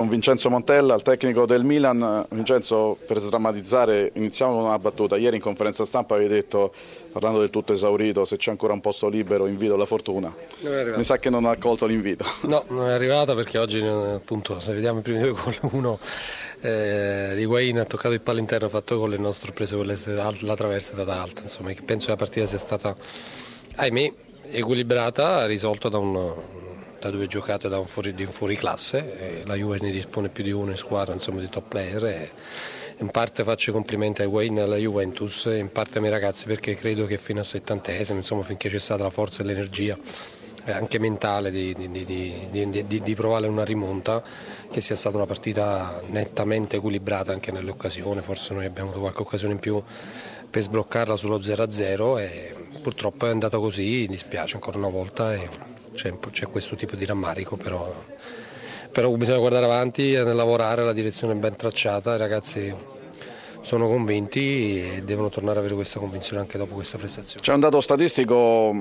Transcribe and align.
Con 0.00 0.08
Vincenzo 0.08 0.48
Montella, 0.48 0.94
il 0.94 1.02
tecnico 1.02 1.44
del 1.44 1.62
Milan, 1.62 2.24
Vincenzo 2.30 2.96
per 3.06 3.18
sdrammatizzare 3.18 4.12
iniziamo 4.14 4.54
con 4.54 4.64
una 4.64 4.78
battuta, 4.78 5.18
ieri 5.18 5.36
in 5.36 5.42
conferenza 5.42 5.84
stampa 5.84 6.14
avevi 6.14 6.30
detto, 6.30 6.72
parlando 7.12 7.40
del 7.40 7.50
tutto 7.50 7.74
esaurito, 7.74 8.24
se 8.24 8.38
c'è 8.38 8.50
ancora 8.50 8.72
un 8.72 8.80
posto 8.80 9.08
libero 9.08 9.46
invito 9.46 9.76
la 9.76 9.84
fortuna, 9.84 10.34
mi 10.96 11.04
sa 11.04 11.18
che 11.18 11.28
non 11.28 11.44
ha 11.44 11.50
accolto 11.50 11.84
l'invito. 11.84 12.24
No, 12.44 12.64
non 12.68 12.88
è 12.88 12.92
arrivata 12.92 13.34
perché 13.34 13.58
oggi 13.58 13.82
appunto 13.82 14.58
se 14.58 14.72
vediamo 14.72 15.00
i 15.00 15.02
primi 15.02 15.18
due 15.18 15.32
gol, 15.32 15.58
uno 15.72 15.98
eh, 16.62 17.34
di 17.36 17.44
Wayne 17.44 17.80
ha 17.80 17.84
toccato 17.84 18.14
il 18.14 18.22
pallo 18.22 18.38
interno, 18.38 18.68
ha 18.68 18.70
fatto 18.70 18.96
gol 18.96 19.12
e 19.12 19.16
il 19.16 19.20
nostro 19.20 19.50
ha 19.50 19.52
preso 19.52 19.82
la 19.82 20.56
traversa 20.56 20.94
stata 20.94 21.20
alta, 21.20 21.42
insomma 21.42 21.74
penso 21.84 22.06
che 22.06 22.12
la 22.12 22.16
partita 22.16 22.46
sia 22.46 22.56
stata, 22.56 22.96
ahimè, 23.74 24.12
equilibrata, 24.50 25.44
risolta 25.44 25.90
da 25.90 25.98
un 25.98 26.34
da 27.00 27.10
due 27.10 27.26
giocate 27.26 27.68
da 27.68 27.78
un 27.78 27.86
fuori, 27.86 28.14
di 28.14 28.24
un 28.24 28.30
fuoriclasse, 28.30 29.42
la 29.46 29.54
Juve 29.54 29.78
ne 29.80 29.90
dispone 29.90 30.28
più 30.28 30.44
di 30.44 30.50
uno 30.52 30.70
in 30.70 30.76
squadra, 30.76 31.14
insomma 31.14 31.40
di 31.40 31.48
top 31.48 31.68
player. 31.68 32.04
E 32.04 32.30
in 32.98 33.08
parte 33.08 33.42
faccio 33.42 33.70
i 33.70 33.72
complimenti 33.72 34.20
ai 34.20 34.28
Wayne 34.28 34.60
e 34.60 34.62
alla 34.62 34.76
Juventus, 34.76 35.46
in 35.46 35.72
parte 35.72 35.94
ai 35.94 36.00
miei 36.00 36.12
ragazzi 36.12 36.44
perché 36.44 36.74
credo 36.74 37.06
che 37.06 37.16
fino 37.16 37.40
al 37.40 37.46
settantesimo, 37.46 38.18
insomma 38.18 38.42
finché 38.42 38.68
c'è 38.68 38.78
stata 38.78 39.02
la 39.02 39.10
forza 39.10 39.42
e 39.42 39.46
l'energia 39.46 39.96
anche 40.64 40.98
mentale 40.98 41.50
di, 41.50 41.74
di, 41.74 42.04
di, 42.04 43.02
di, 43.02 43.14
provare 43.14 43.46
una 43.46 43.64
rimonta, 43.64 44.22
che 44.70 44.80
sia 44.80 44.96
stata 44.96 45.16
una 45.16 45.26
partita 45.26 46.00
nettamente 46.06 46.76
equilibrata 46.76 47.32
anche 47.32 47.50
nelle 47.52 47.70
occasioni, 47.70 48.20
forse 48.20 48.54
noi 48.54 48.66
abbiamo 48.66 48.88
avuto 48.90 49.02
qualche 49.02 49.22
occasione 49.22 49.54
in 49.54 49.58
più 49.58 49.82
per 50.50 50.62
sbloccarla 50.62 51.16
sullo 51.16 51.38
0-0 51.38 52.18
e 52.18 52.54
purtroppo 52.82 53.26
è 53.26 53.30
andata 53.30 53.58
così, 53.58 54.06
dispiace 54.08 54.54
ancora 54.54 54.78
una 54.78 54.88
volta 54.88 55.34
e 55.34 55.48
c'è, 55.94 56.12
c'è 56.30 56.46
questo 56.46 56.76
tipo 56.76 56.96
di 56.96 57.04
rammarico, 57.04 57.56
però, 57.56 57.92
però 58.90 59.10
bisogna 59.10 59.38
guardare 59.38 59.64
avanti 59.64 60.12
e 60.12 60.22
lavorare, 60.22 60.84
la 60.84 60.92
direzione 60.92 61.34
è 61.34 61.36
ben 61.36 61.56
tracciata, 61.56 62.14
i 62.14 62.18
ragazzi 62.18 62.74
sono 63.62 63.88
convinti 63.88 64.78
e 64.78 65.02
devono 65.02 65.28
tornare 65.28 65.58
ad 65.58 65.64
avere 65.64 65.74
questa 65.74 65.98
convinzione 65.98 66.40
anche 66.40 66.58
dopo 66.58 66.74
questa 66.74 66.98
prestazione. 66.98 67.42
C'è 67.42 67.52
un 67.52 67.60
dato 67.60 67.80
statistico 67.80 68.72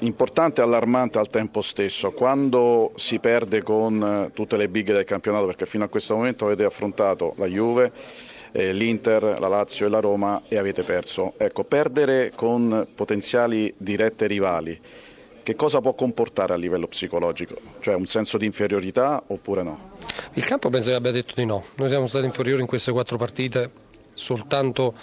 importante 0.00 0.60
e 0.60 0.64
allarmante 0.64 1.18
al 1.18 1.30
tempo 1.30 1.60
stesso, 1.60 2.12
quando 2.12 2.92
si 2.96 3.18
perde 3.18 3.62
con 3.62 4.30
tutte 4.34 4.56
le 4.56 4.68
big 4.68 4.92
del 4.92 5.04
campionato, 5.04 5.46
perché 5.46 5.66
fino 5.66 5.84
a 5.84 5.88
questo 5.88 6.14
momento 6.16 6.46
avete 6.46 6.64
affrontato 6.64 7.34
la 7.36 7.46
Juve, 7.46 7.92
eh, 8.52 8.72
l'Inter, 8.72 9.38
la 9.38 9.48
Lazio 9.48 9.86
e 9.86 9.88
la 9.88 10.00
Roma 10.00 10.42
e 10.48 10.58
avete 10.58 10.82
perso. 10.82 11.34
Ecco, 11.36 11.64
perdere 11.64 12.32
con 12.34 12.86
potenziali 12.94 13.72
dirette 13.76 14.26
rivali 14.26 14.80
che 15.44 15.56
cosa 15.56 15.82
può 15.82 15.92
comportare 15.92 16.54
a 16.54 16.56
livello 16.56 16.88
psicologico? 16.88 17.56
Cioè 17.80 17.94
un 17.94 18.06
senso 18.06 18.38
di 18.38 18.46
inferiorità 18.46 19.22
oppure 19.26 19.62
no? 19.62 19.90
Il 20.32 20.44
campo 20.46 20.70
penso 20.70 20.88
che 20.88 20.94
abbia 20.94 21.10
detto 21.10 21.34
di 21.36 21.44
no. 21.44 21.62
Noi 21.76 21.88
siamo 21.90 22.06
stati 22.06 22.24
inferiori 22.24 22.62
in 22.62 22.66
queste 22.66 22.92
quattro 22.92 23.18
partite, 23.18 23.70
soltanto 24.14 24.94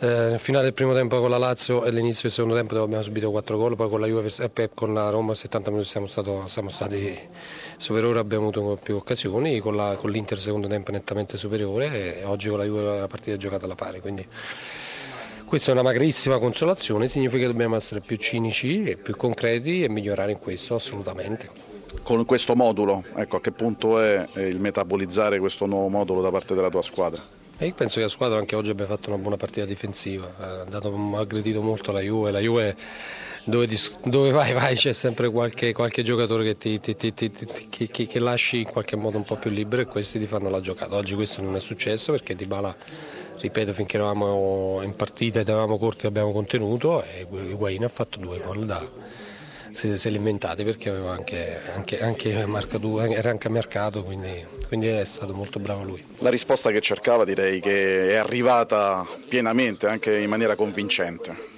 eh, 0.00 0.36
finale 0.38 0.64
del 0.64 0.74
primo 0.74 0.92
tempo 0.94 1.20
con 1.20 1.30
la 1.30 1.38
Lazio 1.38 1.84
e 1.84 1.88
all'inizio 1.88 2.22
del 2.22 2.32
secondo 2.32 2.54
tempo 2.56 2.74
dove 2.74 2.86
abbiamo 2.86 3.02
subito 3.02 3.30
quattro 3.30 3.56
gol, 3.56 3.76
poi 3.76 3.88
con 3.88 4.00
la 4.00 4.06
Juve 4.06 4.28
e 4.38 4.50
eh, 4.52 4.70
con 4.74 4.92
la 4.94 5.10
Roma 5.10 5.32
a 5.32 5.34
70 5.34 5.70
minuti 5.70 5.88
siamo, 5.88 6.06
stato, 6.06 6.48
siamo 6.48 6.68
stati 6.68 7.16
superiori, 7.76 8.18
abbiamo 8.18 8.48
avuto 8.48 8.78
più 8.82 8.96
occasioni, 8.96 9.58
con, 9.60 9.76
la, 9.76 9.96
con 9.96 10.10
l'Inter 10.10 10.38
secondo 10.38 10.66
tempo 10.68 10.90
nettamente 10.90 11.36
superiore 11.36 12.18
e 12.20 12.24
oggi 12.24 12.48
con 12.48 12.58
la 12.58 12.64
Juve 12.64 12.82
la 12.98 13.06
partita 13.06 13.36
è 13.36 13.38
giocata 13.38 13.64
alla 13.66 13.74
pari. 13.74 14.00
Quindi 14.00 14.26
questa 15.46 15.70
è 15.70 15.74
una 15.74 15.82
magrissima 15.82 16.38
consolazione, 16.38 17.06
significa 17.06 17.42
che 17.42 17.52
dobbiamo 17.52 17.76
essere 17.76 18.00
più 18.00 18.16
cinici 18.16 18.82
e 18.82 18.96
più 18.96 19.14
concreti 19.16 19.82
e 19.84 19.88
migliorare 19.88 20.32
in 20.32 20.38
questo 20.38 20.74
assolutamente. 20.74 21.75
Con 22.02 22.24
questo 22.24 22.54
modulo, 22.54 23.04
ecco, 23.14 23.36
a 23.36 23.40
che 23.40 23.52
punto 23.52 24.00
è 24.00 24.26
il 24.36 24.60
metabolizzare 24.60 25.38
questo 25.38 25.66
nuovo 25.66 25.88
modulo 25.88 26.20
da 26.20 26.30
parte 26.30 26.54
della 26.54 26.70
tua 26.70 26.82
squadra? 26.82 27.20
E 27.58 27.66
io 27.66 27.74
penso 27.74 27.96
che 27.96 28.02
la 28.02 28.08
squadra 28.08 28.38
anche 28.38 28.54
oggi 28.54 28.70
abbia 28.70 28.86
fatto 28.86 29.08
una 29.08 29.18
buona 29.18 29.36
partita 29.36 29.64
difensiva, 29.64 30.30
ha 30.36 31.18
aggredito 31.18 31.62
molto 31.62 31.90
la 31.90 32.00
Juve, 32.00 32.30
la 32.30 32.40
Juve 32.40 32.76
dove, 33.46 33.68
dove 34.04 34.30
vai 34.30 34.52
vai 34.52 34.74
c'è 34.74 34.92
sempre 34.92 35.30
qualche, 35.30 35.72
qualche 35.72 36.02
giocatore 36.02 36.44
che, 36.44 36.58
ti, 36.58 36.80
ti, 36.80 37.14
ti, 37.14 37.32
che, 37.70 38.06
che, 38.06 38.18
lasci 38.18 38.58
in 38.58 38.66
qualche 38.66 38.96
modo 38.96 39.16
un 39.16 39.24
po' 39.24 39.36
più 39.36 39.50
libero 39.50 39.82
e 39.82 39.84
questi 39.86 40.18
ti 40.18 40.26
fanno 40.26 40.50
la 40.50 40.60
giocata. 40.60 40.96
Oggi 40.96 41.14
questo 41.14 41.42
non 41.42 41.56
è 41.56 41.60
successo 41.60 42.12
perché 42.12 42.34
Di 42.34 42.44
Bala 42.44 42.76
ripeto 43.38 43.72
finché 43.72 43.96
eravamo 43.96 44.80
in 44.82 44.94
partita 44.94 45.40
ed 45.40 45.48
eravamo 45.48 45.78
corti 45.78 46.06
abbiamo 46.06 46.32
contenuto 46.32 47.02
e 47.02 47.26
Higuain 47.30 47.84
ha 47.84 47.88
fatto 47.88 48.18
due 48.18 48.40
gol 48.44 48.66
da 48.66 48.84
se, 49.76 49.98
se 49.98 50.08
li 50.08 50.16
inventati 50.16 50.64
perché 50.64 50.88
aveva 50.88 51.12
anche, 51.12 51.60
anche, 51.74 52.02
anche 52.02 52.46
marcato, 52.46 53.00
era 53.02 53.30
anche 53.30 53.50
mercato 53.50 54.02
quindi, 54.02 54.44
quindi, 54.68 54.88
è 54.88 55.04
stato 55.04 55.34
molto 55.34 55.60
bravo 55.60 55.82
lui. 55.82 56.04
La 56.18 56.30
risposta 56.30 56.70
che 56.70 56.80
cercava 56.80 57.24
direi 57.24 57.60
che 57.60 58.10
è 58.10 58.16
arrivata 58.16 59.06
pienamente 59.28 59.86
anche 59.86 60.16
in 60.16 60.30
maniera 60.30 60.56
convincente. 60.56 61.54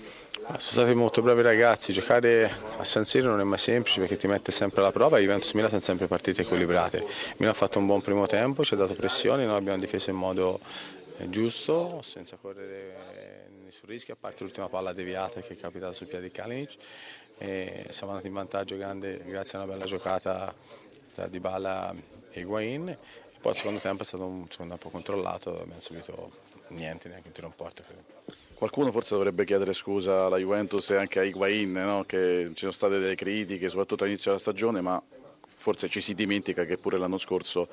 Sono 0.49 0.59
stati 0.59 0.95
molto 0.95 1.21
bravi 1.21 1.43
ragazzi, 1.43 1.93
giocare 1.93 2.51
a 2.79 2.83
San 2.83 3.05
Siro 3.05 3.29
non 3.29 3.39
è 3.39 3.45
mai 3.45 3.59
semplice 3.59 4.01
perché 4.01 4.17
ti 4.17 4.27
mette 4.27 4.51
sempre 4.51 4.81
alla 4.81 4.91
prova, 4.91 5.19
i 5.19 5.23
Juventus 5.23 5.53
Milan 5.53 5.69
sono 5.69 5.83
sempre 5.83 6.07
partite 6.07 6.41
equilibrate. 6.41 7.05
Milan 7.37 7.53
ha 7.53 7.57
fatto 7.57 7.79
un 7.79 7.87
buon 7.87 8.01
primo 8.01 8.27
tempo, 8.27 8.65
ci 8.65 8.73
ha 8.75 8.79
dato 8.79 8.95
pressione, 8.95 9.45
noi 9.45 9.57
abbiamo 9.57 9.79
difeso 9.79 10.09
in 10.09 10.17
modo 10.17 10.59
giusto, 11.29 12.01
senza 12.03 12.37
correre 12.37 13.49
nessun 13.65 13.89
rischio, 13.89 14.15
a 14.15 14.17
parte 14.19 14.45
l'ultima 14.45 14.69
palla 14.69 14.93
deviata 14.93 15.41
che 15.41 15.55
è 15.55 15.57
capitata 15.57 15.93
sul 15.93 16.07
piede 16.07 16.25
di 16.25 16.31
Kalinic. 16.31 16.77
E 17.39 17.87
siamo 17.89 18.13
andati 18.13 18.29
in 18.29 18.35
vantaggio 18.35 18.77
grande 18.77 19.23
grazie 19.25 19.59
a 19.59 19.63
una 19.63 19.73
bella 19.73 19.85
giocata 19.85 20.55
tra 21.15 21.27
Dybala 21.27 21.95
e 22.31 22.41
Higuain. 22.41 22.97
Poi 23.41 23.53
il 23.53 23.59
secondo 23.59 23.79
tempo 23.81 24.03
è 24.03 24.07
stato 24.07 24.25
un 24.25 24.47
secondo 24.51 24.75
tempo 24.75 24.91
controllato, 24.91 25.61
abbiamo 25.61 25.81
subito 25.81 26.31
niente, 26.69 27.09
neanche 27.09 27.29
un 27.29 27.33
tiro 27.33 27.47
in 27.47 27.55
porta. 27.55 27.83
Credo. 27.83 28.03
Qualcuno 28.55 28.91
forse 28.91 29.15
dovrebbe 29.15 29.45
chiedere 29.45 29.73
scusa 29.73 30.27
alla 30.27 30.39
Juventus 30.39 30.91
e 30.91 30.97
anche 30.97 31.21
a 31.21 31.23
Higuain, 31.23 31.73
no? 31.73 32.05
che 32.05 32.49
ci 32.49 32.59
sono 32.61 32.73
state 32.73 32.99
delle 32.99 33.15
critiche, 33.15 33.69
soprattutto 33.69 34.03
all'inizio 34.03 34.31
della 34.33 34.43
stagione, 34.43 34.81
ma 34.81 35.01
forse 35.47 35.89
ci 35.89 36.01
si 36.01 36.15
dimentica 36.15 36.65
che 36.65 36.77
pure 36.77 36.99
l'anno 36.99 37.19
scorso 37.19 37.69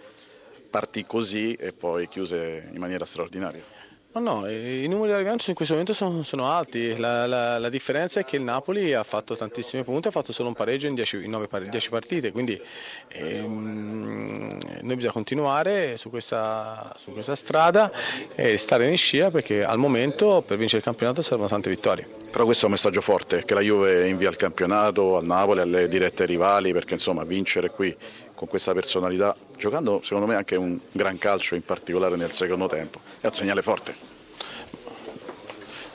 partì 0.65 1.05
così 1.05 1.53
e 1.53 1.71
poi 1.73 2.07
chiuse 2.07 2.69
in 2.71 2.79
maniera 2.79 3.05
straordinaria. 3.05 3.63
No, 4.15 4.21
no, 4.21 4.49
i 4.49 4.87
numeri 4.87 5.09
della 5.09 5.19
Juventus 5.19 5.47
in 5.47 5.55
questo 5.55 5.73
momento 5.73 5.93
sono, 5.93 6.23
sono 6.23 6.49
alti, 6.49 6.95
la, 6.95 7.27
la, 7.27 7.59
la, 7.59 7.67
differenza 7.67 8.21
è 8.21 8.23
che 8.23 8.37
il 8.37 8.43
Napoli 8.43 8.93
ha 8.93 9.03
fatto 9.03 9.35
tantissimi 9.35 9.83
punti, 9.83 10.07
ha 10.07 10.11
fatto 10.11 10.31
solo 10.31 10.47
un 10.47 10.53
pareggio 10.53 10.87
in 10.87 10.95
10 10.95 11.89
partite, 11.89 12.31
quindi 12.31 12.57
ehm, 13.09 14.57
noi 14.83 14.95
bisogna 14.95 15.11
continuare 15.11 15.97
su 15.97 16.09
questa, 16.09 16.93
su 16.95 17.11
questa, 17.11 17.35
strada 17.35 17.91
e 18.33 18.55
stare 18.55 18.87
in 18.87 18.95
scia 18.95 19.31
perché 19.31 19.65
al 19.65 19.79
momento 19.79 20.41
per 20.47 20.57
vincere 20.57 20.77
il 20.77 20.85
campionato 20.85 21.21
servono 21.21 21.49
tante 21.49 21.69
vittorie. 21.69 22.07
Però 22.31 22.45
questo 22.45 22.63
è 22.63 22.67
un 22.67 22.73
messaggio 22.73 23.01
forte, 23.01 23.43
che 23.43 23.53
la 23.53 23.59
Juve 23.59 24.07
invia 24.07 24.29
al 24.29 24.37
campionato, 24.37 25.17
al 25.17 25.25
Napoli, 25.25 25.59
alle 25.59 25.89
dirette 25.89 26.23
rivali, 26.23 26.71
perché 26.71 26.93
insomma 26.93 27.25
vincere 27.25 27.69
qui 27.69 27.93
con 28.35 28.47
questa 28.47 28.73
personalità, 28.73 29.35
giocando 29.57 30.01
secondo 30.03 30.27
me 30.27 30.35
anche 30.35 30.55
un 30.55 30.79
gran 30.91 31.17
calcio 31.17 31.55
in 31.55 31.63
particolare 31.63 32.15
nel 32.17 32.33
secondo 32.33 32.67
tempo, 32.67 32.99
è 33.21 33.27
un 33.27 33.33
segnale 33.33 33.61
forte. 33.61 33.95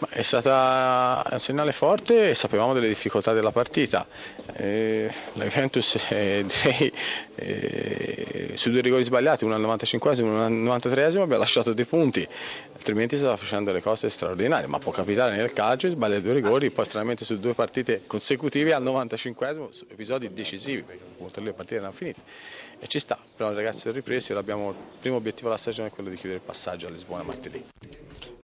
È 0.08 0.22
stata 0.22 1.28
un 1.30 1.40
segnale 1.40 1.72
forte 1.72 2.30
e 2.30 2.34
sapevamo 2.34 2.72
delle 2.72 2.88
difficoltà 2.88 3.34
della 3.34 3.52
partita. 3.52 4.06
Eh, 4.54 5.12
la 5.34 5.44
Juventus 5.44 5.98
eh, 6.08 6.44
direi, 6.46 6.92
eh, 7.34 8.52
su 8.54 8.70
due 8.70 8.80
rigori 8.80 9.04
sbagliati, 9.04 9.44
uno 9.44 9.54
al 9.54 9.60
95 9.60 10.14
e 10.16 10.22
uno 10.22 10.44
al 10.44 10.52
93 10.52 11.04
abbiamo 11.04 11.36
lasciato 11.36 11.74
dei 11.74 11.84
punti, 11.84 12.26
altrimenti 12.74 13.18
stava 13.18 13.36
facendo 13.36 13.70
delle 13.70 13.82
cose 13.82 14.08
straordinarie, 14.08 14.66
ma 14.66 14.78
può 14.78 14.90
capitare 14.90 15.36
nel 15.36 15.52
calcio, 15.52 15.90
sbaglia 15.90 16.18
due 16.20 16.32
rigori, 16.32 16.70
poi 16.70 16.86
stranamente 16.86 17.26
su 17.26 17.38
due 17.38 17.52
partite 17.52 18.02
consecutive 18.06 18.72
al 18.72 18.82
95 18.82 19.68
episodi 19.90 20.32
decisivi, 20.32 20.82
perché 20.82 21.40
le 21.40 21.52
partite 21.52 21.76
erano 21.76 21.92
finite. 21.92 22.20
E 22.78 22.86
ci 22.86 22.98
sta, 22.98 23.18
però 23.36 23.52
ragazzi 23.52 23.80
sono 23.80 23.92
ripresi, 23.92 24.32
il 24.32 24.42
primo 24.44 25.16
obiettivo 25.16 25.48
della 25.48 25.58
stagione 25.58 25.88
è 25.88 25.90
quello 25.90 26.08
di 26.08 26.16
chiudere 26.16 26.40
il 26.40 26.46
passaggio 26.46 26.86
a 26.86 26.90
Lisbona 26.90 27.22
martedì. 27.22 27.99